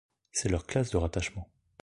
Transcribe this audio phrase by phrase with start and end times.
[0.31, 1.47] C'est leur classe de rattachement.